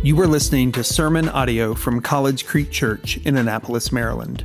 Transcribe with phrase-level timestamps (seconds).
[0.00, 4.44] You are listening to sermon audio from College Creek Church in Annapolis, Maryland.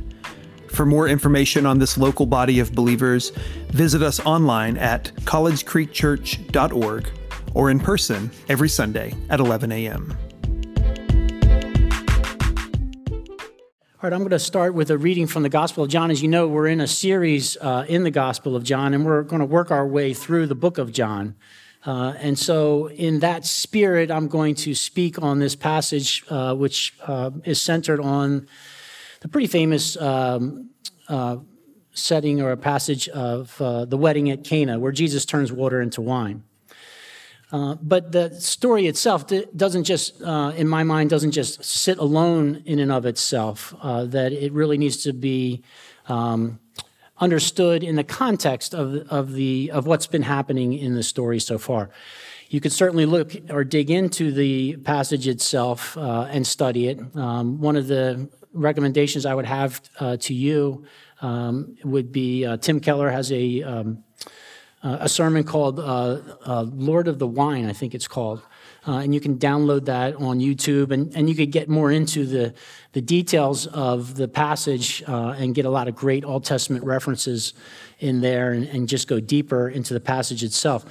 [0.66, 3.30] For more information on this local body of believers,
[3.68, 7.08] visit us online at collegecreekchurch.org
[7.54, 10.16] or in person every Sunday at 11 a.m.
[14.02, 16.10] All right, I'm going to start with a reading from the Gospel of John.
[16.10, 19.22] As you know, we're in a series uh, in the Gospel of John, and we're
[19.22, 21.36] going to work our way through the book of John.
[21.86, 26.94] Uh, and so, in that spirit, I'm going to speak on this passage, uh, which
[27.06, 28.48] uh, is centered on
[29.20, 30.70] the pretty famous um,
[31.08, 31.36] uh,
[31.92, 36.00] setting or a passage of uh, the wedding at Cana, where Jesus turns water into
[36.00, 36.42] wine.
[37.52, 42.78] Uh, but the story itself doesn't just, in my mind, doesn't just sit alone in
[42.78, 43.74] and of itself.
[43.82, 45.62] that it really needs to be
[46.08, 46.58] um,
[47.24, 51.58] understood in the context of, of, the, of what's been happening in the story so
[51.58, 51.90] far.
[52.50, 57.00] You could certainly look or dig into the passage itself uh, and study it.
[57.16, 60.84] Um, one of the recommendations I would have uh, to you
[61.22, 64.04] um, would be uh, Tim Keller has a, um,
[64.82, 68.42] a sermon called uh, uh, Lord of the Wine, I think it's called.
[68.86, 72.26] Uh, and you can download that on YouTube, and, and you could get more into
[72.26, 72.52] the,
[72.92, 77.54] the details of the passage uh, and get a lot of great Old Testament references
[77.98, 80.84] in there and, and just go deeper into the passage itself.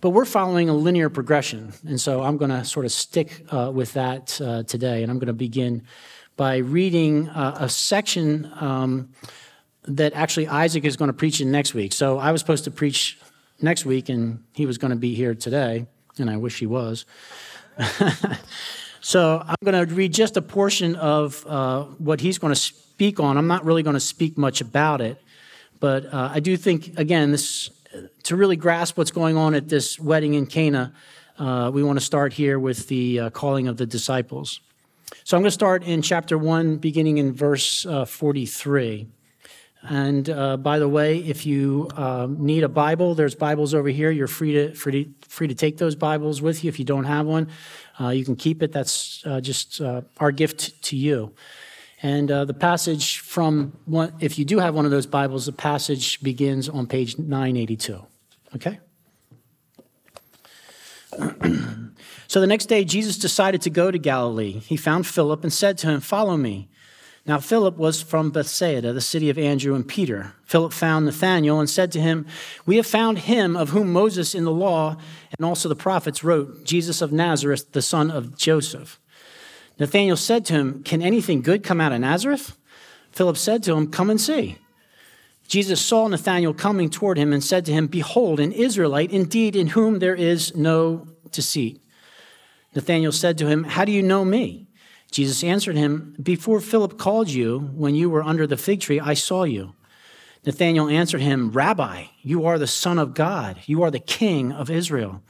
[0.00, 3.70] But we're following a linear progression, and so I'm going to sort of stick uh,
[3.72, 5.82] with that uh, today, and I'm going to begin
[6.36, 9.10] by reading uh, a section um,
[9.84, 11.92] that actually Isaac is going to preach in next week.
[11.92, 13.18] So I was supposed to preach
[13.62, 15.86] next week, and he was going to be here today
[16.20, 17.04] and I wish he was.
[19.00, 23.20] so I'm going to read just a portion of uh, what he's going to speak
[23.20, 23.36] on.
[23.36, 25.20] I'm not really going to speak much about it,
[25.80, 27.70] but uh, I do think, again, this
[28.24, 30.92] to really grasp what's going on at this wedding in Cana,
[31.38, 34.60] uh, we want to start here with the uh, calling of the disciples.
[35.24, 39.06] So I'm going to start in chapter 1, beginning in verse uh, 43.
[39.82, 44.10] And uh, by the way, if you um, need a Bible, there's Bibles over here.
[44.10, 46.68] You're free to, free free to take those Bibles with you.
[46.68, 47.48] If you don't have one,
[48.00, 48.72] uh, you can keep it.
[48.72, 51.34] That's uh, just uh, our gift to you.
[52.02, 55.52] And uh, the passage from one, if you do have one of those Bibles, the
[55.52, 58.04] passage begins on page 982.
[58.54, 58.78] Okay?
[62.26, 64.60] so the next day, Jesus decided to go to Galilee.
[64.60, 66.68] He found Philip and said to him, Follow me.
[67.26, 70.32] Now, Philip was from Bethsaida, the city of Andrew and Peter.
[70.44, 72.24] Philip found Nathanael and said to him,
[72.66, 74.96] We have found him of whom Moses in the law
[75.36, 79.00] and also the prophets wrote, Jesus of Nazareth, the son of Joseph.
[79.78, 82.56] Nathanael said to him, Can anything good come out of Nazareth?
[83.10, 84.58] Philip said to him, Come and see.
[85.48, 89.68] Jesus saw Nathanael coming toward him and said to him, Behold, an Israelite indeed in
[89.68, 91.82] whom there is no deceit.
[92.74, 94.65] Nathanael said to him, How do you know me?
[95.10, 99.14] Jesus answered him, Before Philip called you, when you were under the fig tree, I
[99.14, 99.74] saw you.
[100.44, 103.58] Nathanael answered him, Rabbi, you are the Son of God.
[103.66, 105.22] You are the King of Israel.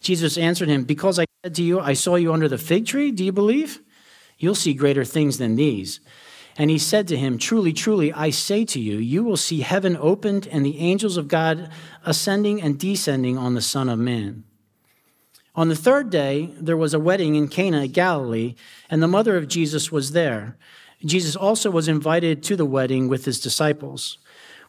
[0.00, 3.10] Jesus answered him, Because I said to you, I saw you under the fig tree,
[3.10, 3.80] do you believe?
[4.38, 6.00] You'll see greater things than these.
[6.56, 9.96] And he said to him, Truly, truly, I say to you, you will see heaven
[10.00, 11.70] opened and the angels of God
[12.04, 14.42] ascending and descending on the Son of Man.
[15.58, 18.54] On the third day, there was a wedding in Cana, Galilee,
[18.88, 20.56] and the mother of Jesus was there.
[21.04, 24.18] Jesus also was invited to the wedding with his disciples.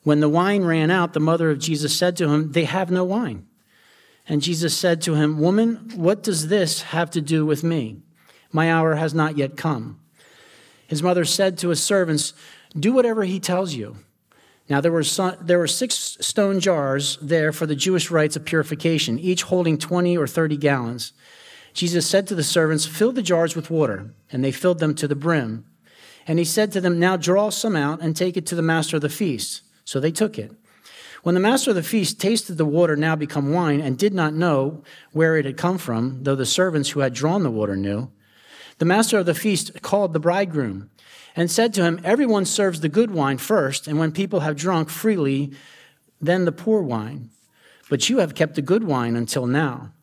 [0.01, 3.03] When the wine ran out, the mother of Jesus said to him, They have no
[3.03, 3.45] wine.
[4.27, 8.01] And Jesus said to him, Woman, what does this have to do with me?
[8.51, 9.99] My hour has not yet come.
[10.87, 12.33] His mother said to his servants,
[12.75, 13.97] Do whatever he tells you.
[14.69, 18.45] Now, there were, some, there were six stone jars there for the Jewish rites of
[18.45, 21.11] purification, each holding 20 or 30 gallons.
[21.73, 24.13] Jesus said to the servants, Fill the jars with water.
[24.31, 25.65] And they filled them to the brim.
[26.27, 28.97] And he said to them, Now draw some out and take it to the master
[28.97, 29.63] of the feast.
[29.85, 30.51] So they took it.
[31.23, 34.33] When the master of the feast tasted the water now become wine and did not
[34.33, 38.11] know where it had come from, though the servants who had drawn the water knew,
[38.77, 40.89] the master of the feast called the bridegroom
[41.35, 44.89] and said to him, Everyone serves the good wine first, and when people have drunk
[44.89, 45.51] freely,
[46.21, 47.29] then the poor wine.
[47.89, 49.93] But you have kept the good wine until now.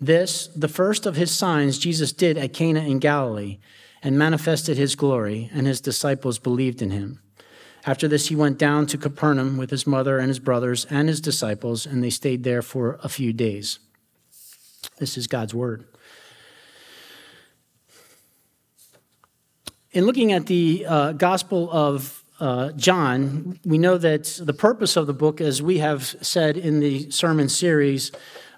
[0.00, 3.58] This, the first of his signs, Jesus did at Cana in Galilee,
[4.02, 7.20] and manifested his glory, and his disciples believed in him.
[7.86, 11.20] After this, he went down to Capernaum with his mother and his brothers and his
[11.20, 13.78] disciples, and they stayed there for a few days.
[14.98, 15.86] This is God's word.
[19.92, 25.06] In looking at the uh, Gospel of uh, John, we know that the purpose of
[25.06, 28.10] the book, as we have said in the sermon series,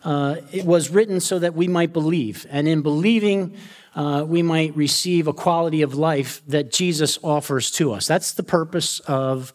[0.05, 2.47] uh, it was written so that we might believe.
[2.49, 3.57] And in believing,
[3.95, 8.07] uh, we might receive a quality of life that Jesus offers to us.
[8.07, 9.53] That's the purpose of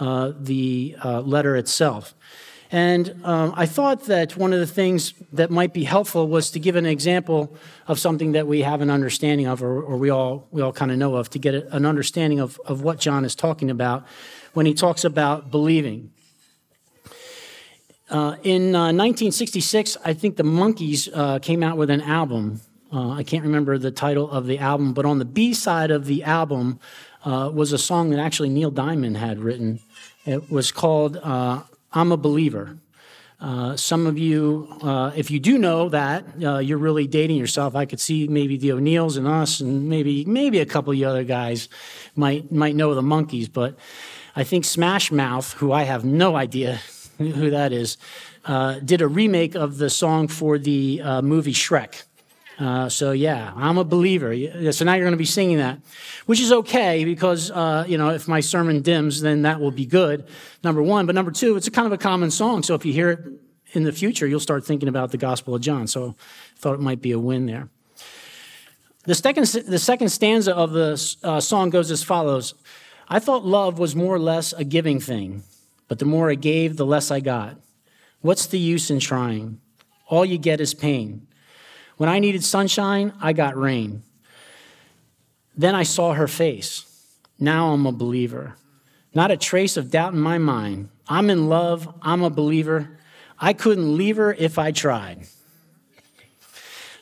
[0.00, 2.14] uh, the uh, letter itself.
[2.72, 6.58] And um, I thought that one of the things that might be helpful was to
[6.58, 7.54] give an example
[7.86, 10.90] of something that we have an understanding of, or, or we all, we all kind
[10.90, 14.06] of know of, to get an understanding of, of what John is talking about
[14.54, 16.12] when he talks about believing.
[18.08, 22.62] Uh, in uh, 1966, I think the Monkees uh, came out with an album.
[22.90, 26.06] Uh, I can't remember the title of the album, but on the B side of
[26.06, 26.80] the album
[27.26, 29.80] uh, was a song that actually Neil Diamond had written.
[30.24, 31.62] It was called uh,
[31.92, 32.78] I'm a believer.
[33.40, 37.74] Uh, some of you, uh, if you do know that, uh, you're really dating yourself.
[37.74, 41.04] I could see maybe the O'Neills and us, and maybe maybe a couple of the
[41.04, 41.68] other guys
[42.14, 43.52] might might know the Monkees.
[43.52, 43.76] But
[44.36, 46.80] I think Smash Mouth, who I have no idea
[47.18, 47.96] who that is,
[48.44, 52.04] uh, did a remake of the song for the uh, movie Shrek.
[52.58, 54.34] Uh, so yeah, I'm a believer.
[54.72, 55.78] So now you're going to be singing that,
[56.26, 59.86] which is okay because uh, you know if my sermon dims, then that will be
[59.86, 60.26] good.
[60.62, 62.62] Number one, but number two, it's a kind of a common song.
[62.62, 63.20] So if you hear it
[63.72, 65.86] in the future, you'll start thinking about the Gospel of John.
[65.86, 66.14] So
[66.56, 67.68] I thought it might be a win there.
[69.04, 72.54] The second, the second stanza of the uh, song goes as follows
[73.08, 75.42] I thought love was more or less a giving thing,
[75.88, 77.56] but the more I gave, the less I got.
[78.20, 79.60] What's the use in trying?
[80.08, 81.26] All you get is pain.
[81.96, 84.02] When I needed sunshine, I got rain.
[85.56, 86.84] Then I saw her face.
[87.38, 88.56] Now I'm a believer.
[89.14, 90.88] Not a trace of doubt in my mind.
[91.06, 91.92] I'm in love.
[92.02, 92.98] I'm a believer.
[93.38, 95.26] I couldn't leave her if I tried.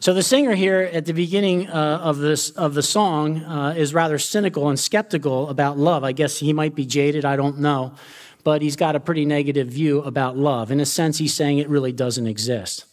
[0.01, 3.93] So the singer here at the beginning uh, of this of the song uh, is
[3.93, 6.05] rather cynical and skeptical about love.
[6.05, 7.27] I guess he might be jaded.
[7.27, 7.95] I don't know,
[8.43, 10.71] but he's got a pretty negative view about love.
[10.71, 12.87] In a sense, he's saying it really doesn't exist.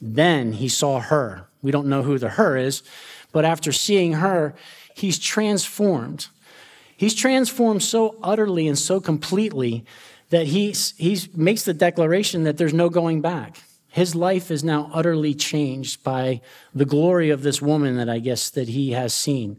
[0.00, 1.46] Then he saw her.
[1.62, 2.82] We don't know who the her is,
[3.32, 4.54] but after seeing her,
[4.94, 6.28] he's transformed.
[6.96, 9.84] He's transformed so utterly and so completely
[10.30, 13.62] that he he's, makes the declaration that there's no going back.
[13.88, 16.40] His life is now utterly changed by
[16.74, 19.58] the glory of this woman that I guess that he has seen.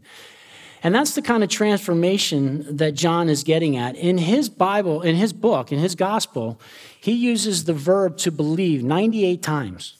[0.82, 3.94] And that's the kind of transformation that John is getting at.
[3.94, 6.60] In his Bible, in his book, in his gospel,
[7.00, 9.96] he uses the verb to believe 98 times.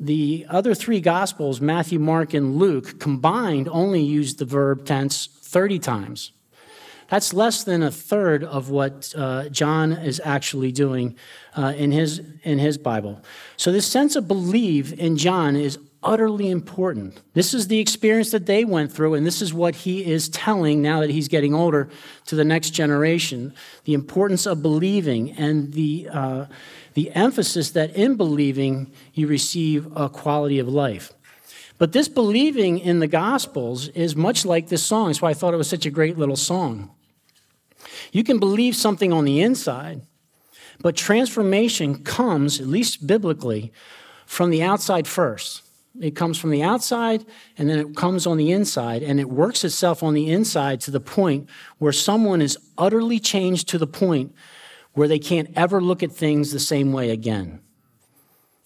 [0.00, 5.78] The other three Gospels, Matthew, Mark, and Luke, combined only use the verb tense 30
[5.78, 6.32] times.
[7.08, 11.14] That's less than a third of what uh, John is actually doing
[11.54, 13.20] uh, in, his, in his Bible.
[13.58, 17.20] So, this sense of believe in John is utterly important.
[17.34, 20.80] This is the experience that they went through, and this is what he is telling
[20.80, 21.90] now that he's getting older
[22.26, 23.54] to the next generation
[23.84, 26.08] the importance of believing and the.
[26.10, 26.46] Uh,
[26.94, 31.12] the emphasis that in believing you receive a quality of life.
[31.78, 35.08] But this believing in the Gospels is much like this song.
[35.08, 36.90] That's why I thought it was such a great little song.
[38.12, 40.02] You can believe something on the inside,
[40.80, 43.72] but transformation comes, at least biblically,
[44.26, 45.62] from the outside first.
[46.00, 47.26] It comes from the outside
[47.58, 50.90] and then it comes on the inside, and it works itself on the inside to
[50.90, 51.48] the point
[51.78, 54.34] where someone is utterly changed to the point
[54.94, 57.60] where they can't ever look at things the same way again.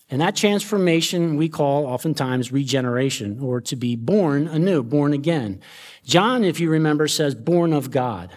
[0.09, 5.61] And that transformation we call oftentimes regeneration or to be born anew, born again.
[6.05, 8.31] John, if you remember, says born of God.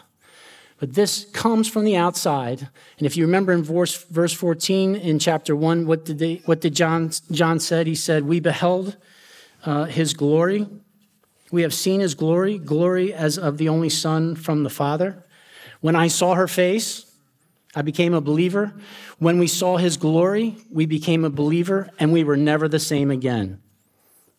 [0.80, 2.70] But this comes from the outside.
[2.98, 6.62] And if you remember in verse, verse 14 in chapter 1, what did, they, what
[6.62, 7.86] did John, John said?
[7.86, 8.96] He said, We beheld
[9.66, 10.68] uh, his glory.
[11.52, 15.26] We have seen his glory, glory as of the only Son from the Father.
[15.82, 17.09] When I saw her face,
[17.76, 18.74] I became a believer.
[19.20, 23.12] When we saw his glory, we became a believer, and we were never the same
[23.12, 23.62] again.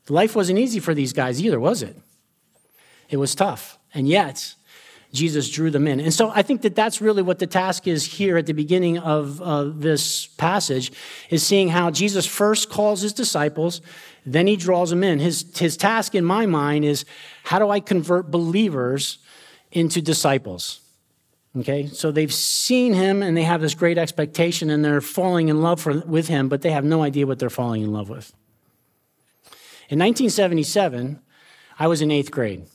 [0.08, 1.96] Life wasn't easy for these guys either, was it?
[3.08, 3.78] It was tough.
[3.94, 4.54] And yet,
[5.12, 6.00] Jesus drew them in.
[6.00, 8.98] And so I think that that's really what the task is here at the beginning
[8.98, 10.92] of uh, this passage
[11.30, 13.80] is seeing how Jesus first calls his disciples,
[14.24, 15.18] then he draws them in.
[15.18, 17.04] His, his task in my mind is
[17.44, 19.18] how do I convert believers
[19.72, 20.80] into disciples?
[21.58, 25.62] Okay, so they've seen him and they have this great expectation and they're falling in
[25.62, 28.32] love for, with him, but they have no idea what they're falling in love with.
[29.88, 31.20] In 1977,
[31.76, 32.66] I was in eighth grade,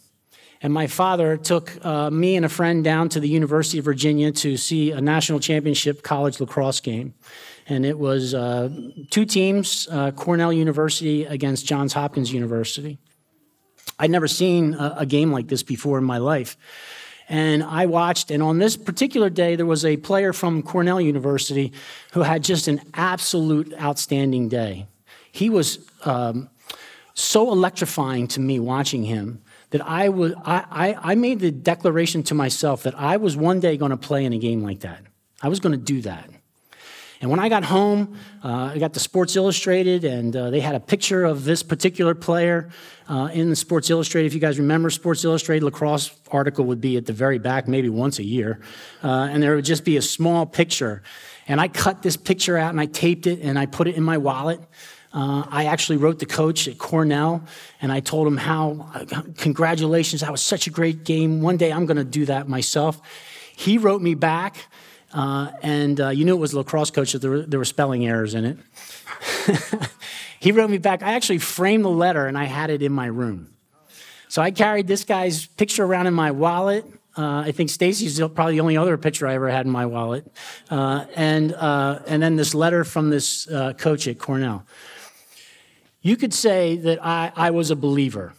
[0.61, 4.33] and my father took uh, me and a friend down to the University of Virginia
[4.33, 7.13] to see a national championship college lacrosse game.
[7.67, 8.69] And it was uh,
[9.09, 12.97] two teams uh, Cornell University against Johns Hopkins University.
[13.97, 16.57] I'd never seen a, a game like this before in my life.
[17.27, 21.73] And I watched, and on this particular day, there was a player from Cornell University
[22.13, 24.87] who had just an absolute outstanding day.
[25.31, 26.49] He was um,
[27.15, 29.41] so electrifying to me watching him
[29.71, 33.59] that I, would, I, I, I made the declaration to myself that I was one
[33.59, 35.01] day going to play in a game like that.
[35.41, 36.29] I was going to do that.
[37.25, 40.75] And when I got home, uh, I got the Sports Illustrated, and uh, they had
[40.75, 42.69] a picture of this particular player
[43.09, 44.27] uh, in the Sports Illustrated.
[44.27, 47.89] If you guys remember, Sports Illustrated lacrosse article would be at the very back, maybe
[47.89, 48.59] once a year,
[49.03, 51.01] uh, and there would just be a small picture.
[51.47, 54.03] And I cut this picture out and I taped it and I put it in
[54.03, 54.59] my wallet.
[55.11, 57.43] Uh, I actually wrote the coach at Cornell
[57.81, 58.87] and I told him how,
[59.37, 61.41] congratulations, that was such a great game.
[61.41, 63.01] One day I'm going to do that myself.
[63.55, 64.67] He wrote me back
[65.15, 68.05] uh, and uh, you knew it was lacrosse coach that there were, there were spelling
[68.05, 68.57] errors in it.
[70.41, 71.01] he wrote me back.
[71.01, 73.53] I actually framed the letter and I had it in my room.
[74.27, 76.83] So I carried this guy's picture around in my wallet.
[77.17, 80.29] Uh, I think Stacy's probably the only other picture I ever had in my wallet.
[80.69, 84.65] Uh, and, uh, and then this letter from this uh, coach at Cornell.
[86.01, 88.33] You could say that I, I was a believer.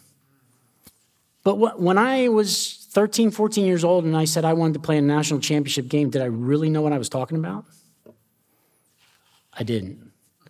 [1.43, 4.79] But wh- when I was 13, 14 years old, and I said I wanted to
[4.79, 7.65] play a national championship game, did I really know what I was talking about?
[9.53, 10.11] I didn't.
[10.43, 10.49] I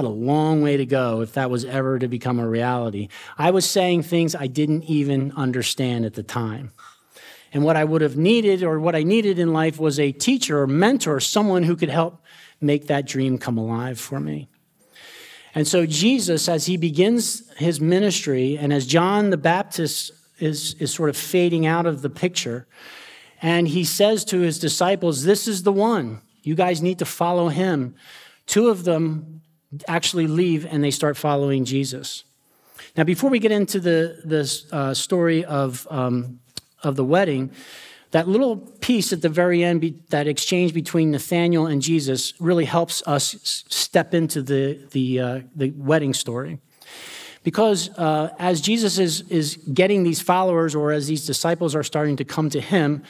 [0.00, 3.08] had a long way to go if that was ever to become a reality.
[3.38, 6.72] I was saying things I didn't even understand at the time.
[7.54, 10.60] And what I would have needed, or what I needed in life, was a teacher
[10.60, 12.22] or mentor, someone who could help
[12.60, 14.48] make that dream come alive for me.
[15.54, 20.92] And so, Jesus, as he begins his ministry, and as John the Baptist is, is
[20.92, 22.66] sort of fading out of the picture.
[23.42, 26.20] And he says to his disciples, This is the one.
[26.42, 27.94] You guys need to follow him.
[28.46, 29.42] Two of them
[29.88, 32.24] actually leave and they start following Jesus.
[32.96, 36.40] Now, before we get into the, the uh, story of, um,
[36.82, 37.50] of the wedding,
[38.12, 42.64] that little piece at the very end, be, that exchange between Nathaniel and Jesus, really
[42.64, 46.60] helps us step into the, the, uh, the wedding story.
[47.46, 52.16] Because uh, as Jesus is, is getting these followers, or as these disciples are starting
[52.16, 53.04] to come to him,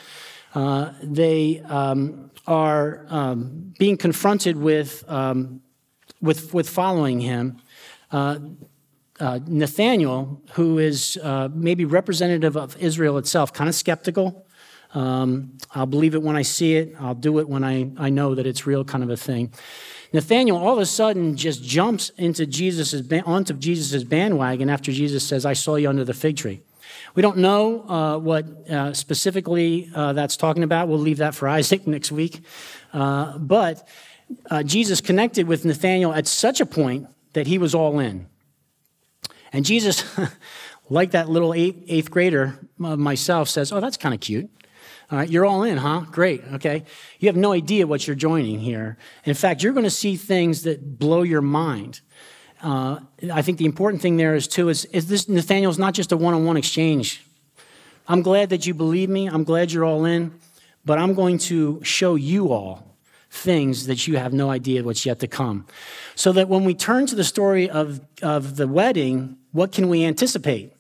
[0.55, 5.63] uh, they um, are um, being confronted with, um,
[6.21, 7.63] with, with following him.
[8.13, 8.39] Uh,
[9.19, 14.47] uh Nathaniel, who is uh, maybe representative of Israel itself, kind of skeptical.
[14.93, 16.95] Um, I'll believe it when I see it.
[17.01, 19.55] I'll do it when I, I know that it's real, kind of a thing.
[20.13, 25.45] Nathaniel all of a sudden just jumps into Jesus's, onto Jesus' bandwagon after Jesus says,
[25.45, 26.63] I saw you under the fig tree.
[27.15, 30.89] We don't know uh, what uh, specifically uh, that's talking about.
[30.89, 32.45] We'll leave that for Isaac next week.
[32.93, 33.89] Uh, but
[34.51, 38.27] uh, Jesus connected with Nathaniel at such a point that he was all in.
[39.53, 40.05] And Jesus,
[40.91, 44.51] like that little eighth, eighth grader myself, says, Oh, that's kind of cute.
[45.09, 46.01] All right, you're all in, huh?
[46.11, 46.43] Great.
[46.55, 46.85] Okay.
[47.21, 48.97] You have no idea what you're joining here.
[49.25, 52.01] In fact, you're going to see things that blow your mind.
[52.61, 52.99] Uh,
[53.33, 56.17] I think the important thing there is too is, is this Nathaniel's not just a
[56.17, 57.25] one-on-one exchange.
[58.09, 59.29] I'm glad that you believe me.
[59.29, 60.33] I'm glad you're all in,
[60.85, 62.97] but I'm going to show you all
[63.31, 65.67] things that you have no idea what's yet to come.
[66.15, 70.05] So that when we turn to the story of, of the wedding, what can we
[70.05, 70.73] anticipate?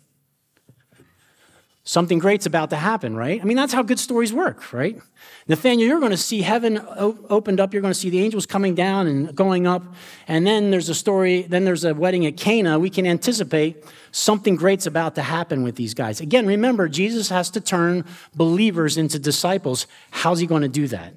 [1.86, 3.40] Something great's about to happen, right?
[3.40, 5.00] I mean, that's how good stories work, right?
[5.46, 7.72] Nathaniel, you're going to see heaven opened up.
[7.72, 9.84] You're going to see the angels coming down and going up.
[10.26, 12.80] And then there's a story, then there's a wedding at Cana.
[12.80, 16.20] We can anticipate something great's about to happen with these guys.
[16.20, 19.86] Again, remember, Jesus has to turn believers into disciples.
[20.10, 21.14] How's he going to do that?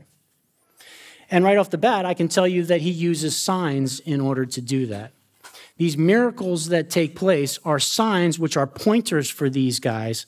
[1.31, 4.45] And right off the bat, I can tell you that he uses signs in order
[4.45, 5.13] to do that.
[5.77, 10.27] These miracles that take place are signs which are pointers for these guys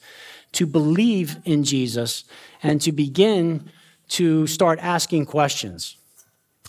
[0.54, 2.24] to believe in Jesus
[2.62, 3.70] and to begin
[4.10, 5.98] to start asking questions.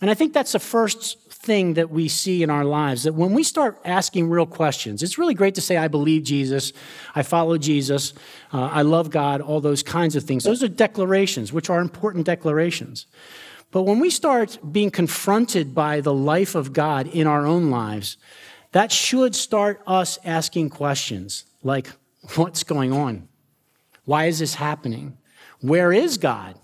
[0.01, 3.33] And I think that's the first thing that we see in our lives that when
[3.33, 6.73] we start asking real questions, it's really great to say, I believe Jesus,
[7.15, 8.15] I follow Jesus,
[8.53, 10.45] uh, I love God, all those kinds of things.
[10.45, 13.07] Those are declarations, which are important declarations.
[13.73, 18.19] But when we start being confronted by the life of God in our own lives,
[18.71, 21.89] that should start us asking questions like,
[22.37, 23.29] what's going on?
[24.05, 25.17] Why is this happening?
[25.61, 26.59] Where is God?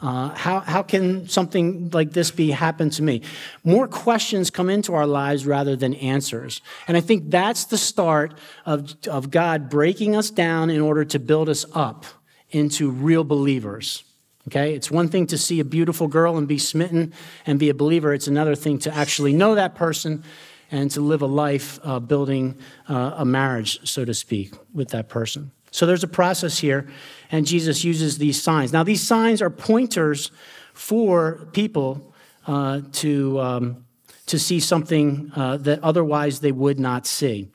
[0.00, 3.20] Uh, how, how can something like this be happen to me?
[3.64, 6.60] More questions come into our lives rather than answers.
[6.86, 8.34] And I think that's the start
[8.64, 12.06] of, of God breaking us down in order to build us up
[12.50, 14.04] into real believers.
[14.46, 14.74] Okay?
[14.74, 17.12] It's one thing to see a beautiful girl and be smitten
[17.44, 18.14] and be a believer.
[18.14, 20.22] It's another thing to actually know that person
[20.70, 22.56] and to live a life uh, building
[22.88, 25.50] uh, a marriage, so to speak, with that person.
[25.78, 26.88] So there's a process here,
[27.30, 28.72] and Jesus uses these signs.
[28.72, 30.32] Now, these signs are pointers
[30.74, 32.12] for people
[32.48, 33.84] uh, to, um,
[34.26, 37.52] to see something uh, that otherwise they would not see.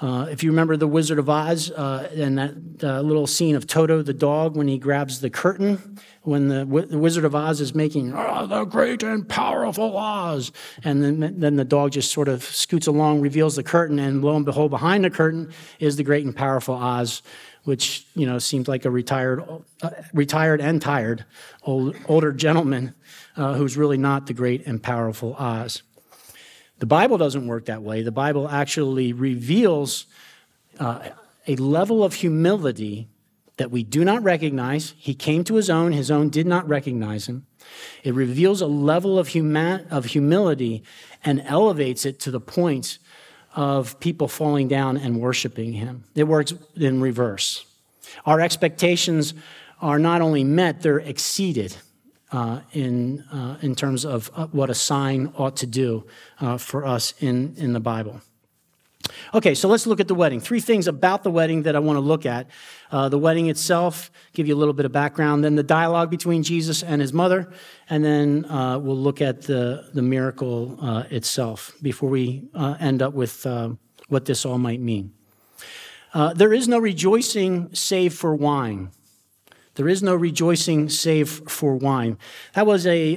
[0.00, 3.66] Uh, if you remember The Wizard of Oz uh, and that uh, little scene of
[3.66, 7.74] Toto the dog when he grabs the curtain, when the, the Wizard of Oz is
[7.74, 10.52] making, oh, the great and powerful Oz.
[10.84, 14.34] And then, then the dog just sort of scoots along, reveals the curtain, and lo
[14.34, 17.20] and behold, behind the curtain is the great and powerful Oz,
[17.64, 19.42] which, you know, seems like a retired,
[19.82, 21.26] uh, retired and tired
[21.64, 22.94] old, older gentleman
[23.36, 25.82] uh, who's really not the great and powerful Oz.
[26.80, 28.02] The Bible doesn't work that way.
[28.02, 30.06] The Bible actually reveals
[30.78, 31.10] uh,
[31.46, 33.08] a level of humility
[33.58, 34.94] that we do not recognize.
[34.96, 37.46] He came to his own, his own did not recognize him.
[38.02, 40.82] It reveals a level of, huma- of humility
[41.22, 42.98] and elevates it to the point
[43.54, 46.04] of people falling down and worshiping him.
[46.14, 47.66] It works in reverse.
[48.24, 49.34] Our expectations
[49.82, 51.76] are not only met, they're exceeded
[52.32, 56.06] uh, in, uh, in terms of uh, what a sign ought to do
[56.40, 58.20] uh, for us in, in the Bible.
[59.34, 60.38] Okay, so let's look at the wedding.
[60.38, 62.46] Three things about the wedding that I want to look at.
[62.92, 66.44] Uh, the wedding itself, give you a little bit of background, then the dialogue between
[66.44, 67.50] Jesus and his mother,
[67.88, 70.78] and then we'll look at the, the miracle
[71.10, 73.44] itself before we end up with
[74.08, 75.12] what this all might mean.
[76.34, 78.90] There is no rejoicing save for wine.
[79.74, 82.18] There is no rejoicing save for wine.
[82.54, 83.16] That was a,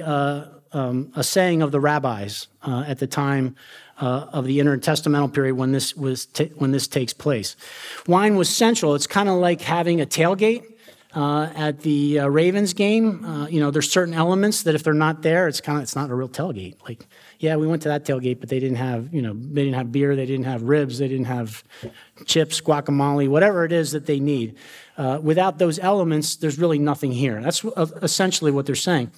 [0.72, 3.56] um, a saying of the rabbis at the time
[3.98, 7.56] uh, of the intertestamental period when this was t- when this takes place.
[8.06, 8.94] Wine was central.
[8.94, 10.70] It's kind of like having a tailgate.
[11.14, 14.92] Uh, at the uh, Ravens game, uh, you know, there's certain elements that if they're
[14.92, 16.74] not there, it's kind of it's not a real tailgate.
[16.88, 17.06] Like,
[17.38, 19.92] yeah, we went to that tailgate, but they didn't have, you know, they didn't have
[19.92, 21.62] beer, they didn't have ribs, they didn't have
[22.26, 24.56] chips, guacamole, whatever it is that they need.
[24.96, 27.40] Uh, without those elements, there's really nothing here.
[27.42, 27.64] That's
[28.00, 29.10] essentially what they're saying.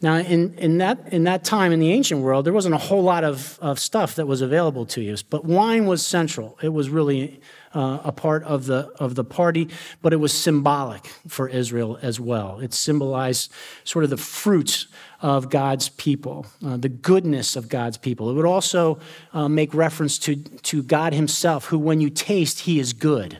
[0.00, 3.02] Now, in, in, that, in that time in the ancient world, there wasn't a whole
[3.02, 6.58] lot of, of stuff that was available to you, but wine was central.
[6.62, 7.40] It was really
[7.74, 9.68] uh, a part of the, of the party,
[10.00, 12.60] but it was symbolic for Israel as well.
[12.60, 13.50] It symbolized
[13.84, 14.86] sort of the fruits
[15.22, 18.30] of God's people, uh, the goodness of God's people.
[18.30, 19.00] It would also
[19.32, 23.38] uh, make reference to, to God Himself, who, when you taste, He is good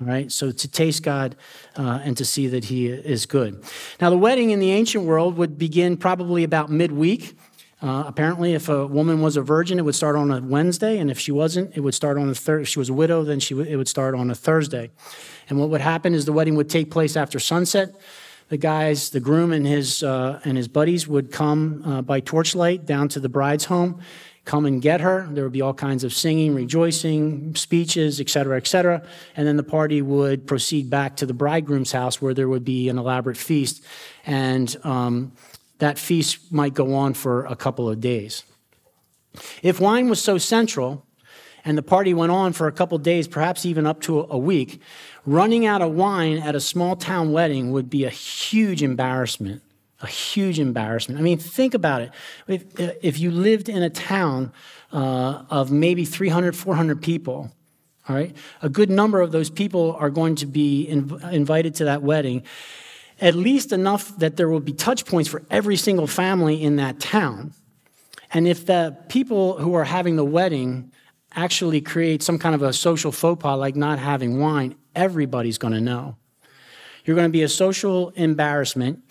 [0.00, 0.32] right?
[0.32, 1.36] So to taste God
[1.76, 3.62] uh, and to see that He is good.
[4.00, 7.36] Now, the wedding in the ancient world would begin probably about midweek.
[7.82, 11.10] Uh, apparently, if a woman was a virgin, it would start on a Wednesday, and
[11.10, 12.62] if she wasn't, it would start on a Thursday.
[12.62, 14.90] If she was a widow, then she w- it would start on a Thursday.
[15.48, 17.94] And what would happen is the wedding would take place after sunset.
[18.50, 22.84] The guys, the groom and his uh, and his buddies would come uh, by torchlight
[22.84, 24.00] down to the bride's home,
[24.50, 25.28] come and get her.
[25.30, 29.00] There would be all kinds of singing, rejoicing, speeches, etc., etc.
[29.36, 32.88] And then the party would proceed back to the bridegroom's house where there would be
[32.88, 33.84] an elaborate feast.
[34.26, 35.30] And um,
[35.78, 38.42] that feast might go on for a couple of days.
[39.62, 41.06] If wine was so central,
[41.64, 44.38] and the party went on for a couple of days, perhaps even up to a
[44.38, 44.82] week,
[45.24, 49.62] running out of wine at a small town wedding would be a huge embarrassment
[50.00, 51.20] a huge embarrassment.
[51.20, 52.10] I mean, think about it.
[52.46, 52.64] If,
[53.02, 54.52] if you lived in a town
[54.92, 57.50] uh, of maybe 300, 400 people,
[58.08, 61.84] all right, a good number of those people are going to be inv- invited to
[61.84, 62.42] that wedding,
[63.20, 66.98] at least enough that there will be touch points for every single family in that
[66.98, 67.52] town.
[68.32, 70.92] And if the people who are having the wedding
[71.34, 75.74] actually create some kind of a social faux pas like not having wine, everybody's going
[75.74, 76.16] to know.
[77.04, 79.02] You're going to be a social embarrassment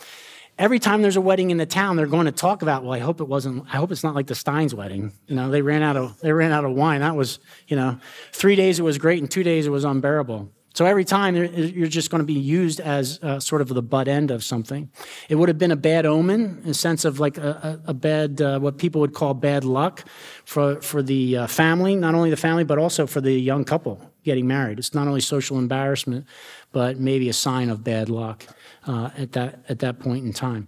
[0.60, 3.00] every time there's a wedding in the town, they're going to talk about, well, I
[3.00, 5.14] hope it wasn't, I hope it's not like the Steins wedding.
[5.26, 7.00] You know, they ran out of, they ran out of wine.
[7.00, 7.98] That was, you know,
[8.34, 10.52] three days it was great and two days it was unbearable.
[10.76, 14.08] So every time you're just going to be used as uh, sort of the butt
[14.08, 14.90] end of something.
[15.28, 18.40] It would have been a bad omen in a sense of like a, a bad,
[18.40, 20.06] uh, what people would call bad luck
[20.46, 24.00] for, for the uh, family, not only the family, but also for the young couple
[24.24, 24.78] getting married.
[24.78, 26.28] It's not only social embarrassment,
[26.72, 28.46] but maybe a sign of bad luck
[28.88, 30.68] uh, at, that, at that point in time.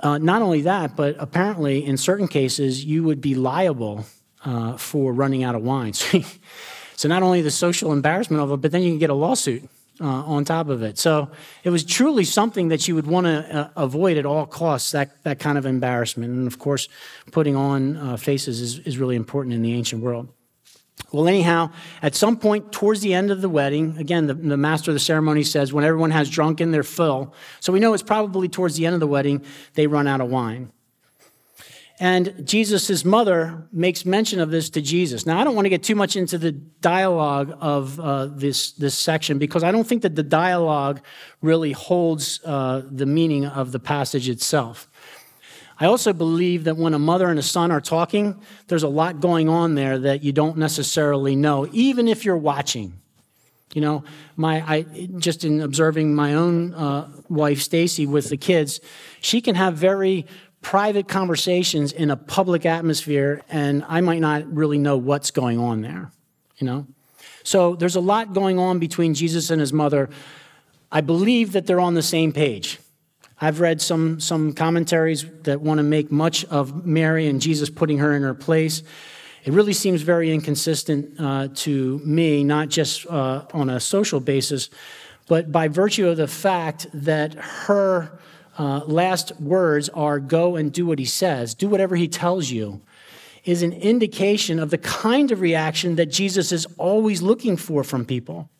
[0.00, 4.06] Uh, not only that, but apparently in certain cases, you would be liable
[4.44, 5.92] uh, for running out of wine.
[6.96, 9.68] so not only the social embarrassment of it, but then you can get a lawsuit
[10.00, 10.98] uh, on top of it.
[10.98, 11.30] So
[11.64, 15.22] it was truly something that you would want to uh, avoid at all costs, that,
[15.24, 16.32] that kind of embarrassment.
[16.32, 16.88] And of course,
[17.32, 20.28] putting on uh, faces is, is really important in the ancient world.
[21.10, 21.70] Well, anyhow,
[22.02, 25.00] at some point towards the end of the wedding, again, the, the, master of the
[25.00, 28.84] ceremony says when everyone has drunken their fill, so we know it's probably towards the
[28.84, 29.42] end of the wedding,
[29.74, 30.70] they run out of wine.
[32.00, 35.26] And Jesus' mother makes mention of this to Jesus.
[35.26, 38.96] Now, I don't want to get too much into the dialogue of uh, this, this
[38.96, 41.00] section because I don't think that the dialogue
[41.42, 44.88] really holds uh, the meaning of the passage itself.
[45.80, 49.20] I also believe that when a mother and a son are talking, there's a lot
[49.20, 53.00] going on there that you don't necessarily know, even if you're watching.
[53.74, 54.04] You know,
[54.36, 54.82] my I
[55.18, 58.80] just in observing my own uh, wife Stacy with the kids,
[59.20, 60.26] she can have very
[60.62, 65.82] private conversations in a public atmosphere, and I might not really know what's going on
[65.82, 66.10] there,
[66.56, 66.86] you know?
[67.44, 70.10] So there's a lot going on between Jesus and his mother.
[70.90, 72.78] I believe that they're on the same page.
[73.40, 77.98] I've read some, some commentaries that want to make much of Mary and Jesus putting
[77.98, 78.82] her in her place.
[79.44, 84.70] It really seems very inconsistent uh, to me, not just uh, on a social basis,
[85.28, 88.18] but by virtue of the fact that her
[88.58, 92.82] uh, last words are go and do what he says, do whatever he tells you,
[93.44, 98.04] is an indication of the kind of reaction that Jesus is always looking for from
[98.04, 98.50] people.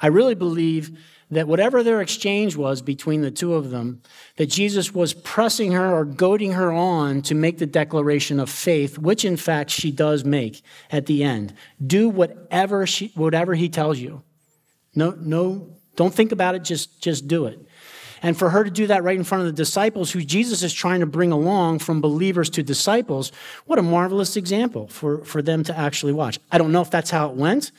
[0.00, 0.98] I really believe
[1.32, 4.02] that whatever their exchange was between the two of them,
[4.36, 8.98] that Jesus was pressing her or goading her on to make the declaration of faith,
[8.98, 11.54] which in fact she does make at the end.
[11.84, 14.22] Do whatever she, whatever he tells you.
[14.94, 17.58] No, no, don't think about it, just, just do it.
[18.22, 20.72] And for her to do that right in front of the disciples who Jesus is
[20.72, 23.32] trying to bring along from believers to disciples,
[23.66, 26.38] what a marvelous example for, for them to actually watch.
[26.52, 27.72] I don't know if that's how it went,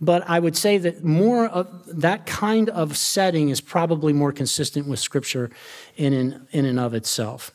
[0.00, 1.68] but I would say that more of
[2.00, 5.50] that kind of setting is probably more consistent with Scripture
[5.96, 7.52] in and, in and of itself.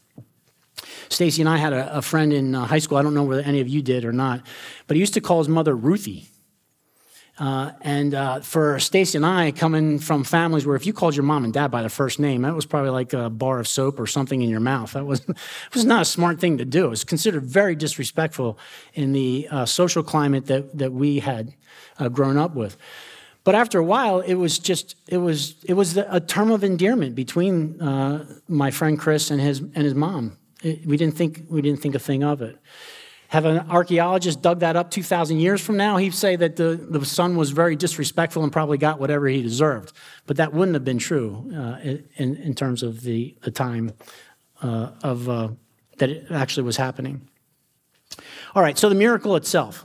[1.10, 2.98] Stacy and I had a, a friend in uh, high school.
[2.98, 4.46] I don't know whether any of you did or not,
[4.88, 6.28] but he used to call his mother Ruthie.
[7.40, 11.24] Uh, and uh, for Stacy and I, coming from families where if you called your
[11.24, 14.00] mom and dad by their first name, that was probably like a bar of soap
[14.00, 14.94] or something in your mouth.
[14.94, 15.26] That was,
[15.74, 16.86] was not a smart thing to do.
[16.86, 18.60] It was considered very disrespectful
[18.94, 21.54] in the uh, social climate that, that we had
[21.98, 22.78] uh, grown up with.
[23.44, 27.14] But after a while, it was just it was it was a term of endearment
[27.14, 30.38] between uh, my friend Chris and his and his mom.
[30.62, 32.58] It, we didn't think we didn't think a thing of it.
[33.34, 37.04] Have an archaeologist dug that up 2,000 years from now, he'd say that the, the
[37.04, 39.92] son was very disrespectful and probably got whatever he deserved.
[40.28, 41.80] But that wouldn't have been true uh,
[42.16, 43.94] in, in terms of the, the time
[44.62, 45.50] uh, of, uh,
[45.98, 47.28] that it actually was happening.
[48.54, 49.84] All right, so the miracle itself.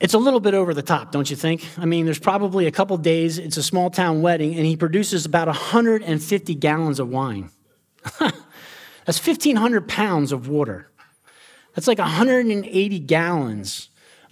[0.00, 1.66] It's a little bit over the top, don't you think?
[1.78, 5.24] I mean, there's probably a couple days, it's a small town wedding, and he produces
[5.24, 7.48] about 150 gallons of wine.
[8.18, 10.90] That's 1,500 pounds of water.
[11.74, 13.88] That's like 180 gallons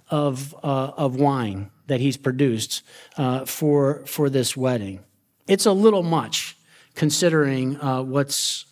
[0.09, 2.83] of, uh, of wine that he's produced
[3.17, 4.99] uh, for, for this wedding.
[5.47, 6.57] It's a little much
[6.95, 8.65] considering uh, what's,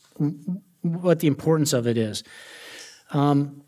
[0.81, 2.23] what the importance of it is.
[3.11, 3.61] Um,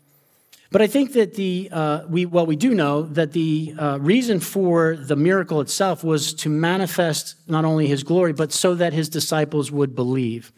[0.72, 4.38] but I think that the uh, we well we do know that the uh, reason
[4.38, 9.08] for the miracle itself was to manifest not only his glory but so that his
[9.08, 10.52] disciples would believe.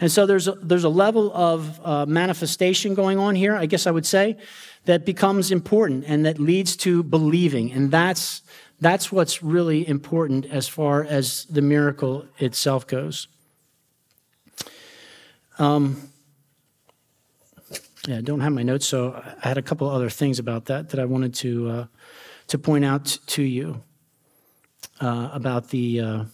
[0.00, 3.86] And so there's a, there's a level of uh, manifestation going on here, I guess
[3.86, 4.38] I would say,
[4.86, 7.70] that becomes important and that leads to believing.
[7.70, 8.40] And that's,
[8.80, 13.28] that's what's really important as far as the miracle itself goes.
[15.58, 16.08] Um,
[18.08, 20.88] yeah, I don't have my notes, so I had a couple other things about that
[20.88, 21.86] that I wanted to, uh,
[22.46, 23.82] to point out to you
[25.02, 26.24] uh, about the, uh,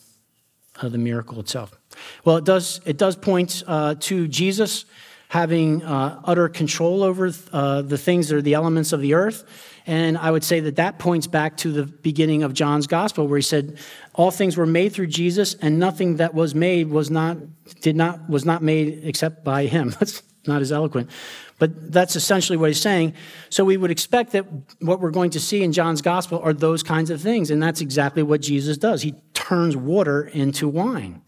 [0.81, 1.77] the miracle itself.
[2.25, 4.85] Well, it does, it does point uh, to Jesus
[5.29, 9.45] having uh, utter control over uh, the things that are the elements of the earth.
[9.87, 13.39] And I would say that that points back to the beginning of John's gospel, where
[13.39, 13.79] he said,
[14.15, 17.39] "All things were made through Jesus, and nothing that was made was not
[17.83, 21.11] did not was not made except by Him." That's not as eloquent,
[21.59, 23.15] but that's essentially what he's saying.
[23.51, 24.47] So we would expect that
[24.79, 27.81] what we're going to see in John's gospel are those kinds of things, and that's
[27.81, 29.03] exactly what Jesus does.
[29.03, 31.23] He turns water into wine.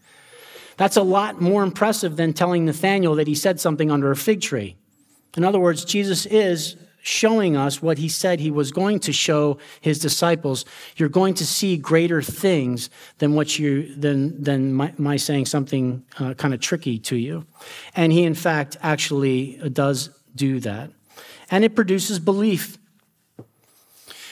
[0.79, 4.39] That's a lot more impressive than telling Nathanael that he said something under a fig
[4.39, 4.77] tree.
[5.35, 9.57] In other words, Jesus is showing us what he said he was going to show
[9.81, 10.63] his disciples.
[10.95, 16.05] You're going to see greater things than what you than than my, my saying something
[16.17, 17.45] uh, kind of tricky to you.
[17.93, 20.91] And he, in fact, actually does do that,
[21.51, 22.77] and it produces belief.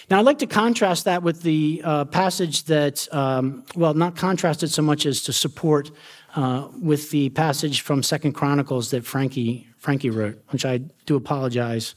[0.10, 4.63] Now, I'd like to contrast that with the uh, passage that, um, well, not contrast
[4.63, 5.91] it so much as to support
[6.36, 11.96] uh, with the passage from Second Chronicles that Frankie Frankie wrote, which I do apologize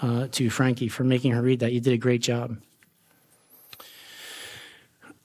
[0.00, 1.72] uh, to Frankie for making her read that.
[1.72, 2.56] You did a great job.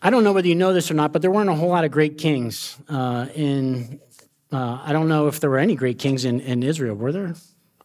[0.02, 1.86] I don't know whether you know this or not, but there weren't a whole lot
[1.86, 4.00] of great kings uh, in.
[4.52, 6.96] Uh, I don't know if there were any great kings in, in Israel.
[6.96, 7.36] Were there?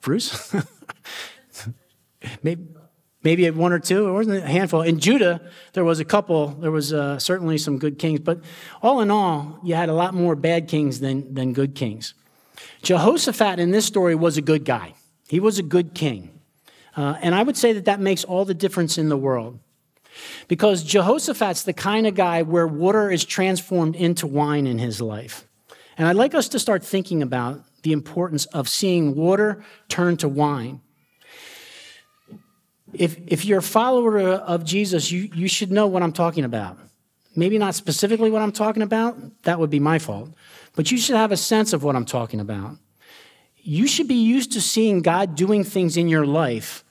[0.00, 0.54] Bruce?
[2.42, 2.66] maybe,
[3.26, 4.06] maybe one or two.
[4.06, 4.82] It wasn't a handful.
[4.82, 5.40] In Judah,
[5.72, 6.46] there was a couple.
[6.46, 8.38] There was uh, certainly some good kings, but
[8.80, 12.14] all in all, you had a lot more bad kings than, than good kings.
[12.82, 14.94] Jehoshaphat in this story was a good guy.
[15.28, 16.38] He was a good king.
[16.96, 19.58] Uh, and I would say that that makes all the difference in the world.
[20.46, 25.44] Because Jehoshaphat's the kind of guy where water is transformed into wine in his life.
[25.98, 30.28] And I'd like us to start thinking about the importance of seeing water turn to
[30.28, 30.80] wine.
[32.92, 36.78] If, if you're a follower of Jesus, you, you should know what I'm talking about.
[37.34, 40.30] Maybe not specifically what I'm talking about, that would be my fault,
[40.74, 42.78] but you should have a sense of what I'm talking about.
[43.56, 46.84] You should be used to seeing God doing things in your life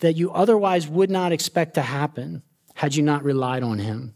[0.00, 2.42] that you otherwise would not expect to happen
[2.74, 4.14] had you not relied on Him.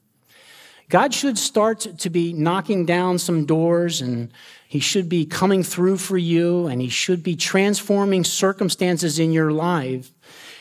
[0.88, 4.32] God should start to be knocking down some doors and
[4.66, 9.52] He should be coming through for you and He should be transforming circumstances in your
[9.52, 10.12] life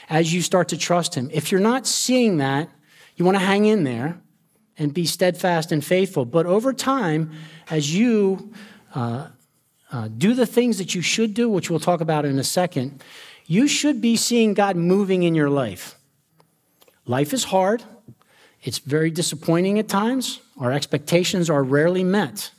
[0.10, 1.30] as you start to trust Him.
[1.34, 2.70] If you're not seeing that,
[3.16, 4.22] you want to hang in there
[4.78, 6.26] and be steadfast and faithful.
[6.26, 7.32] But over time,
[7.70, 8.54] as you
[8.94, 9.28] uh,
[9.92, 13.04] uh, do the things that you should do, which we'll talk about in a second,
[13.46, 15.96] you should be seeing God moving in your life.
[17.06, 17.84] Life is hard.
[18.62, 20.42] It's very disappointing at times.
[20.60, 22.52] Our expectations are rarely met.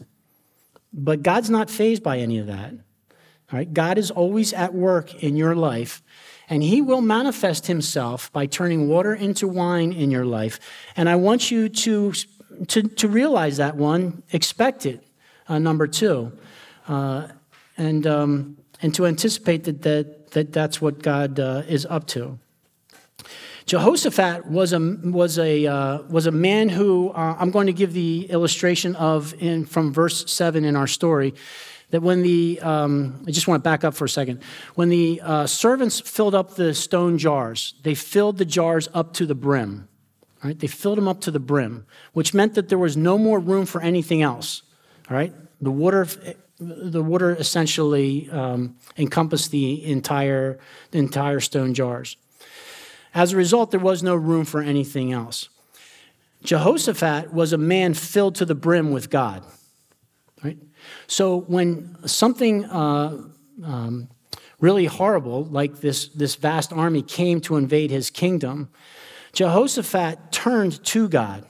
[0.92, 2.72] But God's not fazed by any of that.
[2.72, 3.72] All right?
[3.72, 6.02] God is always at work in your life,
[6.48, 10.58] and He will manifest Himself by turning water into wine in your life.
[10.96, 12.12] And I want you to,
[12.68, 15.06] to, to realize that one, expect it,
[15.48, 16.32] uh, number two,
[16.88, 17.28] uh,
[17.76, 22.38] and, um, and to anticipate that, that, that that's what God uh, is up to.
[23.68, 27.92] Jehoshaphat was a, was a, uh, was a man who, uh, I'm going to give
[27.92, 31.34] the illustration of in, from verse 7 in our story,
[31.90, 34.42] that when the, um, I just want to back up for a second.
[34.74, 39.27] When the uh, servants filled up the stone jars, they filled the jars up to
[39.27, 39.88] the brim.
[40.44, 40.59] Right?
[40.59, 43.66] They filled them up to the brim, which meant that there was no more room
[43.66, 44.62] for anything else.
[45.11, 45.33] All right?
[45.61, 46.07] The water,
[46.61, 50.59] the water essentially um, encompassed the entire,
[50.92, 52.16] the entire stone jars.
[53.14, 55.48] As a result, there was no room for anything else.
[56.44, 59.42] Jehoshaphat was a man filled to the brim with God.
[60.42, 60.59] Right?
[61.07, 63.22] So when something uh,
[63.64, 64.09] um,
[64.61, 68.68] really horrible, like this, this vast army, came to invade his kingdom,
[69.33, 71.46] Jehoshaphat turned to God.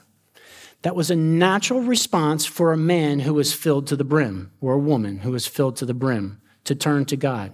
[0.81, 4.73] That was a natural response for a man who was filled to the brim, or
[4.73, 7.53] a woman who was filled to the brim, to turn to God.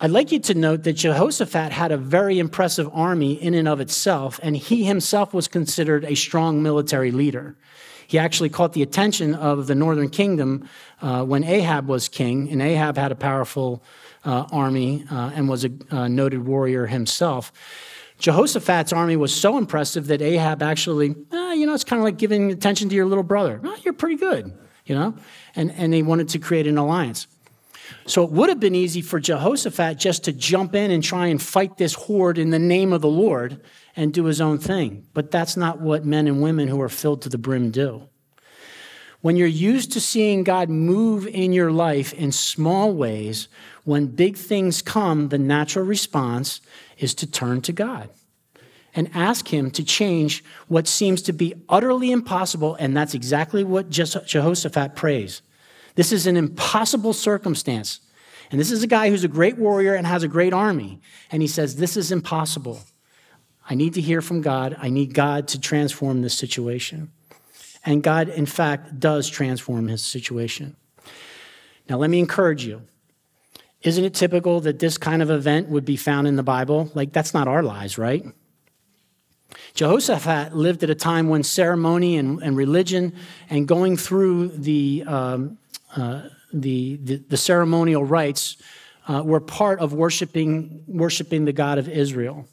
[0.00, 3.80] I'd like you to note that Jehoshaphat had a very impressive army in and of
[3.80, 7.56] itself, and he himself was considered a strong military leader.
[8.14, 10.68] He actually caught the attention of the northern kingdom
[11.02, 13.82] uh, when Ahab was king, and Ahab had a powerful
[14.24, 17.52] uh, army uh, and was a, noted warrior himself.
[18.20, 22.16] Jehoshaphat's army was so impressive that Ahab actually, ah, you know, it's kind of like
[22.16, 23.60] giving attention to your little brother.
[23.64, 25.16] Oh, you're pretty good, you know?
[25.56, 27.26] And, and they wanted to create an alliance.
[28.06, 31.42] So it would have been easy for Jehoshaphat just to jump in and try and
[31.42, 33.60] fight this horde in the name of the Lord
[33.96, 35.06] and do his own thing.
[35.14, 38.08] But that's not what men and women who are filled to the brim do.
[39.20, 43.48] When you're used to seeing God move in your life in small ways,
[43.84, 46.60] when big things come, the natural response
[46.98, 48.10] is to turn to God
[48.94, 52.74] and ask Him to change what seems to be utterly impossible.
[52.74, 55.42] And that's exactly what Jehoshaphat prays.
[55.94, 58.00] This is an impossible circumstance.
[58.50, 61.00] And this is a guy who's a great warrior and has a great army.
[61.30, 62.80] And he says, This is impossible.
[63.68, 64.76] I need to hear from God.
[64.80, 67.10] I need God to transform this situation.
[67.84, 70.76] And God, in fact, does transform his situation.
[71.88, 72.82] Now, let me encourage you.
[73.82, 76.90] Isn't it typical that this kind of event would be found in the Bible?
[76.94, 78.24] Like, that's not our lives, right?
[79.74, 83.14] Jehoshaphat lived at a time when ceremony and, and religion
[83.50, 85.58] and going through the, um,
[85.94, 86.22] uh,
[86.52, 88.56] the, the, the, ceremonial rites
[89.08, 92.48] uh, were part of worshiping, worshiping the God of Israel.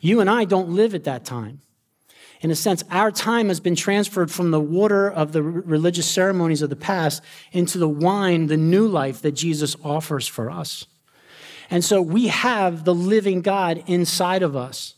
[0.00, 1.60] You and I don't live at that time.
[2.40, 6.62] In a sense, our time has been transferred from the water of the religious ceremonies
[6.62, 10.86] of the past into the wine, the new life that Jesus offers for us.
[11.70, 14.94] And so we have the living God inside of us.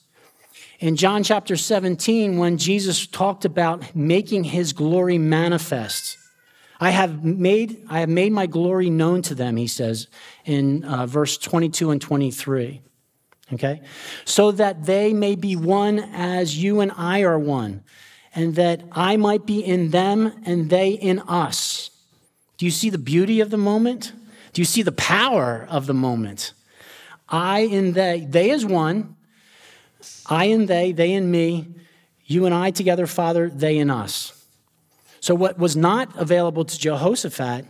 [0.78, 6.18] In John chapter 17, when Jesus talked about making his glory manifest,
[6.80, 10.08] I have made, I have made my glory known to them, he says
[10.44, 12.82] in uh, verse 22 and 23
[13.52, 13.82] okay?
[14.24, 17.84] So that they may be one as you and I are one,
[18.34, 21.90] and that I might be in them and they in us.
[22.56, 24.12] Do you see the beauty of the moment?
[24.52, 26.52] Do you see the power of the moment?
[27.28, 29.16] I and they, they is one.
[30.26, 31.68] I and they, they and me,
[32.26, 34.32] you and I together, Father, they and us.
[35.20, 37.66] So, what was not available to Jehoshaphat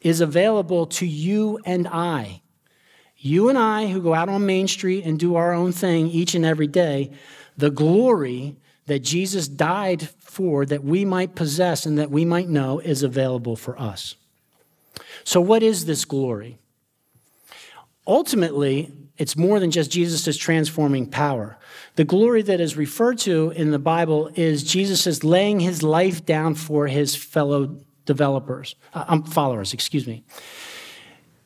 [0.00, 2.41] is available to you and I.
[3.24, 6.34] You and I, who go out on Main Street and do our own thing each
[6.34, 7.12] and every day,
[7.56, 8.56] the glory
[8.86, 13.54] that Jesus died for, that we might possess and that we might know, is available
[13.54, 14.16] for us.
[15.22, 16.58] So, what is this glory?
[18.08, 21.58] Ultimately, it's more than just Jesus' transforming power.
[21.94, 26.56] The glory that is referred to in the Bible is Jesus' laying his life down
[26.56, 30.24] for his fellow developers, uh, um, followers, excuse me.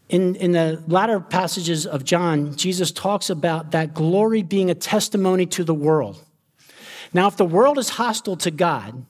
[0.08, 5.46] In, in the latter passages of John, Jesus talks about that glory being a testimony
[5.46, 6.22] to the world.
[7.12, 9.04] Now, if the world is hostile to God,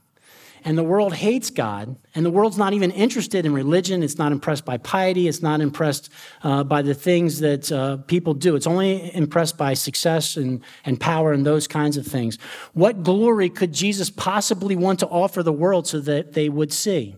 [0.66, 4.02] and the world hates God, and the world's not even interested in religion.
[4.02, 5.28] It's not impressed by piety.
[5.28, 6.10] It's not impressed
[6.42, 8.56] uh, by the things that uh, people do.
[8.56, 12.36] It's only impressed by success and, and power and those kinds of things.
[12.72, 17.14] What glory could Jesus possibly want to offer the world so that they would see?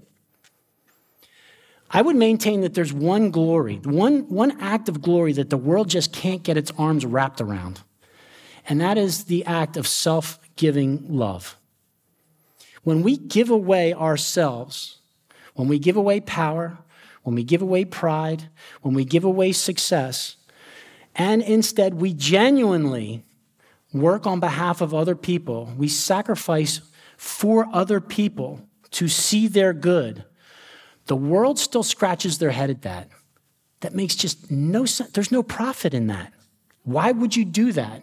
[1.91, 5.89] I would maintain that there's one glory, one, one act of glory that the world
[5.89, 7.81] just can't get its arms wrapped around,
[8.69, 11.57] and that is the act of self giving love.
[12.83, 14.99] When we give away ourselves,
[15.55, 16.79] when we give away power,
[17.23, 18.49] when we give away pride,
[18.83, 20.37] when we give away success,
[21.15, 23.25] and instead we genuinely
[23.93, 26.81] work on behalf of other people, we sacrifice
[27.17, 30.25] for other people to see their good,
[31.09, 33.09] the world still scratches their head at that.
[33.81, 35.11] That makes just no sense.
[35.11, 36.33] There's no profit in that.
[36.85, 38.03] Why would you do that?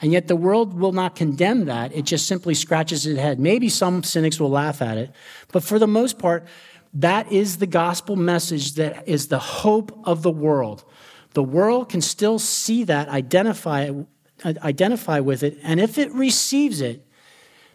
[0.00, 1.94] And yet the world will not condemn that.
[1.94, 3.38] It just simply scratches its head.
[3.38, 5.12] Maybe some cynics will laugh at it.
[5.52, 6.46] But for the most part,
[6.94, 10.84] that is the gospel message that is the hope of the world.
[11.32, 13.90] The world can still see that, identify,
[14.44, 17.06] identify with it, and if it receives it,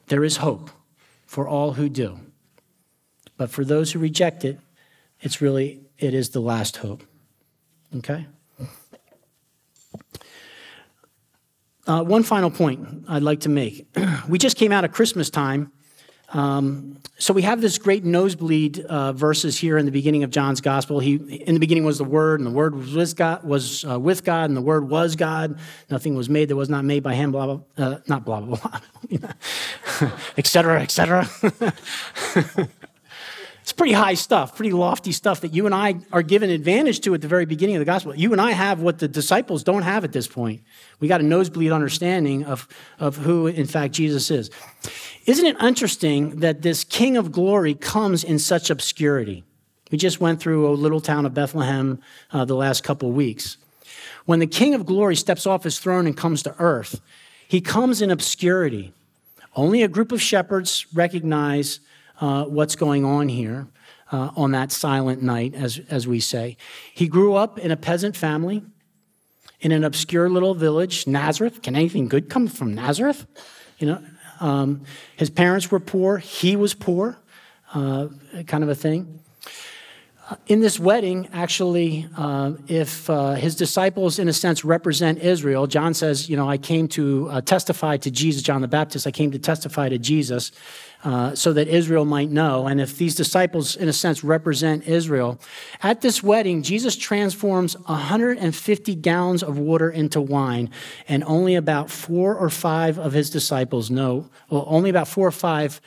[0.07, 0.69] there is hope
[1.25, 2.19] for all who do.
[3.39, 4.59] But for those who reject it,
[5.21, 7.03] it's really, it is the last hope.
[7.95, 8.27] Okay?
[11.87, 13.87] Uh, one final point I'd like to make.
[14.29, 15.71] we just came out of Christmas time.
[16.33, 20.59] Um, so we have this great nosebleed uh, verses here in the beginning of John's
[20.59, 20.99] gospel.
[20.99, 23.97] He, in the beginning was the Word, and the Word was with God, was uh,
[23.97, 25.57] with God, and the Word was God.
[25.89, 27.31] Nothing was made that was not made by Him.
[27.31, 29.29] Blah blah, uh, not blah blah blah,
[30.37, 30.81] etc.
[30.81, 31.29] etc.
[33.69, 37.13] It's pretty high stuff, pretty lofty stuff that you and I are given advantage to
[37.13, 38.15] at the very beginning of the gospel.
[38.15, 40.63] You and I have what the disciples don't have at this point.
[40.99, 44.49] We got a nosebleed understanding of, of who, in fact, Jesus is.
[45.27, 49.43] Isn't it interesting that this King of glory comes in such obscurity?
[49.91, 52.01] We just went through a little town of Bethlehem
[52.31, 53.57] uh, the last couple weeks.
[54.25, 57.01] When the King of glory steps off his throne and comes to earth,
[57.47, 58.93] he comes in obscurity.
[59.55, 61.81] Only a group of shepherds recognize
[62.19, 63.67] uh, what's going on here
[64.11, 66.57] uh, on that silent night, as, as we say.
[66.93, 68.63] He grew up in a peasant family
[69.61, 71.61] in an obscure little village, Nazareth.
[71.61, 73.27] Can anything good come from Nazareth?
[73.77, 74.03] You know,
[74.39, 74.83] um,
[75.15, 77.17] his parents were poor, he was poor,
[77.73, 78.07] uh,
[78.47, 79.19] kind of a thing.
[80.45, 85.95] In this wedding, actually, uh, if uh, his disciples, in a sense, represent Israel, John
[85.95, 89.31] says, You know, I came to uh, testify to Jesus, John the Baptist, I came
[89.31, 90.51] to testify to Jesus.
[91.01, 92.67] Uh, so that Israel might know.
[92.67, 95.39] And if these disciples, in a sense, represent Israel,
[95.81, 100.69] at this wedding, Jesus transforms 150 gallons of water into wine,
[101.07, 105.31] and only about four or five of his disciples know, well, only about four or
[105.31, 105.79] five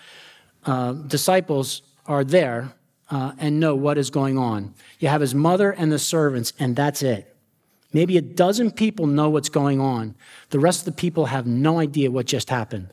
[0.65, 2.73] uh, disciples are there
[3.11, 4.75] uh, and know what is going on.
[4.99, 7.37] You have his mother and the servants, and that's it.
[7.93, 10.15] Maybe a dozen people know what's going on.
[10.51, 12.89] The rest of the people have no idea what just happened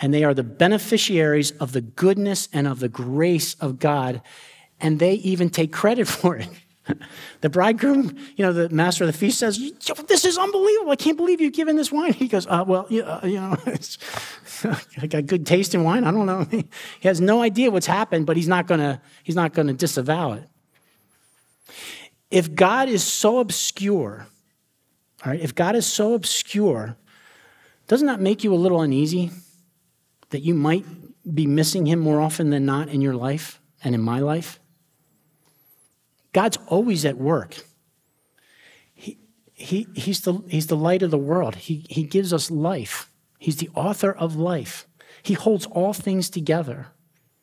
[0.00, 4.22] and they are the beneficiaries of the goodness and of the grace of God,
[4.80, 6.48] and they even take credit for it.
[7.40, 9.58] the bridegroom, you know, the master of the feast says,
[10.06, 10.92] This is unbelievable.
[10.92, 12.12] I can't believe you've given this wine.
[12.12, 13.56] He goes, uh, Well, you, uh, you know,
[15.02, 16.04] I got good taste in wine.
[16.04, 16.44] I don't know.
[16.50, 19.74] he has no idea what's happened, but he's not going to he's not going to
[19.74, 20.48] disavow it.
[22.30, 24.26] If God is so obscure,
[25.24, 26.96] all right, if God is so obscure,
[27.88, 29.30] doesn't that make you a little uneasy?
[30.30, 30.84] that you might
[31.34, 34.58] be missing him more often than not in your life and in my life?
[36.32, 37.56] God's always at work.
[38.94, 39.18] He,
[39.52, 41.56] he, he's, the, he's the light of the world.
[41.56, 43.10] He, he gives us life.
[43.38, 44.86] He's the author of life.
[45.22, 46.88] He holds all things together.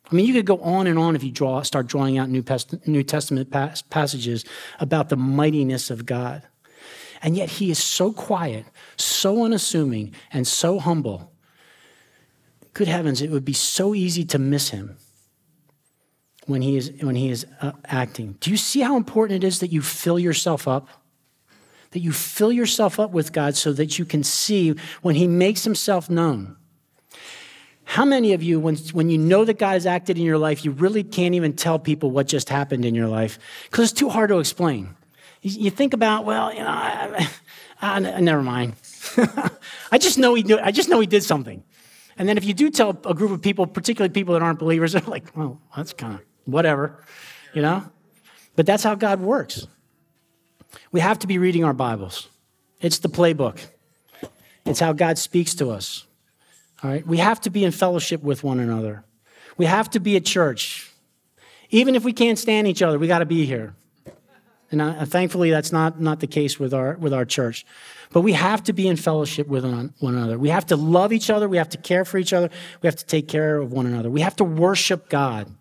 [0.10, 2.44] I mean, you could go on and on if you draw, start drawing out New,
[2.86, 4.46] New Testament passages
[4.80, 6.44] about the mightiness of God.
[7.22, 8.66] And yet he is so quiet,
[8.96, 11.34] so unassuming, and so humble.
[12.74, 14.98] Good heavens, it would be so easy to miss him
[16.48, 18.38] when he is, when he is uh, acting.
[18.40, 20.88] Do you see how important it is that you fill yourself up?
[21.92, 25.64] That you fill yourself up with God so that you can see when he makes
[25.64, 26.58] himself known
[27.90, 30.66] how many of you, when, when you know that God has acted in your life,
[30.66, 33.40] you really can't even tell people what just happened in your life
[33.72, 34.94] because it's too hard to explain?
[35.42, 37.30] You, you think about, well, you know, I,
[37.82, 38.74] I, I, never mind.
[39.92, 41.64] I just know he do, I just know he did something.
[42.18, 44.92] And then if you do tell a group of people, particularly people that aren't believers,
[44.94, 47.04] they're like, well, that's kind of whatever,
[47.54, 47.84] you know?
[48.56, 49.68] But that's how God works.
[50.92, 52.28] We have to be reading our Bibles.
[52.82, 53.60] It's the playbook.
[54.66, 56.06] It's how God speaks to us.
[56.84, 57.06] All right?
[57.06, 59.04] We have to be in fellowship with one another.
[59.58, 60.92] We have to be a church.
[61.70, 63.76] Even if we can't stand each other, we got to be here.
[64.70, 67.66] And thankfully, that's not, not the case with our, with our church.
[68.12, 70.38] But we have to be in fellowship with one another.
[70.38, 71.48] We have to love each other.
[71.48, 72.50] We have to care for each other.
[72.82, 74.10] We have to take care of one another.
[74.10, 75.54] We have to worship God.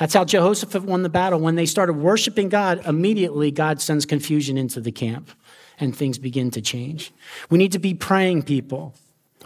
[0.00, 1.38] That's how Jehoshaphat won the battle.
[1.40, 5.30] When they started worshiping God, immediately God sends confusion into the camp
[5.78, 7.12] and things begin to change.
[7.50, 8.94] We need to be praying people.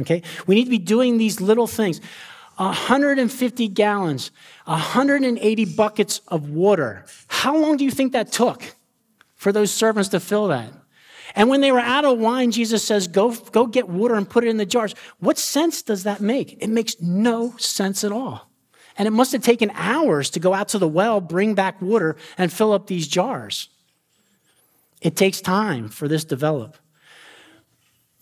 [0.00, 0.22] Okay?
[0.46, 2.00] We need to be doing these little things.
[2.54, 4.30] 150 gallons,
[4.66, 7.04] 180 buckets of water.
[7.26, 8.76] How long do you think that took
[9.34, 10.72] for those servants to fill that?
[11.34, 14.44] And when they were out of wine, Jesus says, go, go get water and put
[14.44, 14.94] it in the jars.
[15.18, 16.56] What sense does that make?
[16.62, 18.53] It makes no sense at all.
[18.96, 22.16] And it must have taken hours to go out to the well, bring back water,
[22.38, 23.68] and fill up these jars.
[25.00, 26.76] It takes time for this to develop.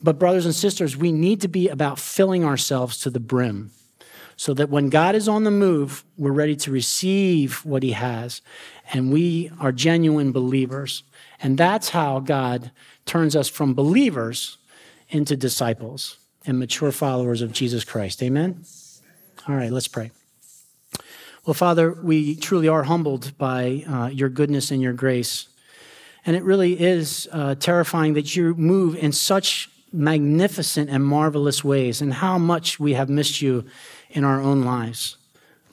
[0.03, 3.71] But, brothers and sisters, we need to be about filling ourselves to the brim
[4.37, 8.43] so that when God is on the move, we're ready to receive what He has.
[8.93, 11.05] And we are genuine believers.
[11.41, 12.73] And that's how God
[13.07, 14.59] turns us from believers
[15.11, 18.23] into disciples and mature followers of Jesus Christ.
[18.23, 18.65] Amen?
[19.47, 20.11] All right, let's pray.
[21.45, 25.49] Well, Father, we truly are humbled by uh, your goodness and your grace.
[26.25, 32.01] And it really is uh, terrifying that you move in such magnificent and marvelous ways,
[32.01, 33.65] and how much we have missed you
[34.11, 35.17] in our own lives.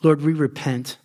[0.02, 0.98] Lord, we repent.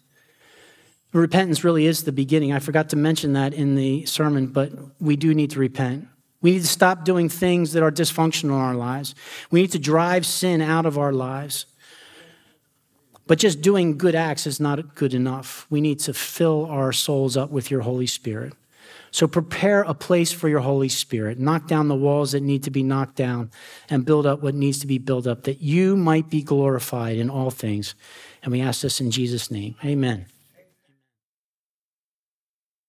[1.13, 2.53] Repentance really is the beginning.
[2.53, 6.09] I forgot to mention that in the sermon, but we do need to repent.
[6.41, 9.15] We need to stop doing things that are dysfunctional in our lives.
[9.51, 11.67] We need to drive sin out of our lives.
[13.27, 15.67] But just doing good acts is not good enough.
[15.71, 18.53] We need to fill our souls up with your Holy Spirit.
[19.11, 21.39] So prepare a place for your Holy Spirit.
[21.39, 23.51] Knock down the walls that need to be knocked down
[23.89, 27.31] and build up what needs to be built up, that you might be glorified in
[27.31, 27.95] all things.
[28.43, 29.77] And we ask this in Jesus' name.
[29.85, 30.27] Amen.